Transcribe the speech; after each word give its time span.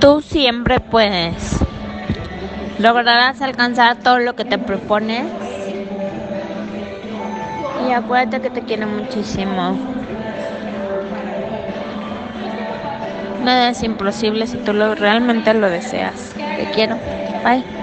Tú 0.00 0.22
siempre 0.22 0.80
puedes. 0.80 1.58
Lograrás 2.78 3.42
alcanzar 3.42 3.98
todo 4.02 4.18
lo 4.18 4.34
que 4.34 4.46
te 4.46 4.56
propones. 4.56 5.26
Y 7.86 7.92
acuérdate 7.92 8.40
que 8.40 8.50
te 8.50 8.62
quiero 8.62 8.86
muchísimo. 8.86 9.78
Nada 13.44 13.70
es 13.70 13.82
imposible 13.82 14.46
si 14.46 14.56
tú 14.58 14.72
lo, 14.72 14.94
realmente 14.94 15.52
lo 15.52 15.68
deseas. 15.68 16.32
Te 16.56 16.64
quiero. 16.74 16.96
Bye. 17.44 17.79